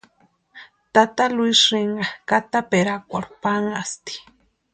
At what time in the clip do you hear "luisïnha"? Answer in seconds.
1.35-2.05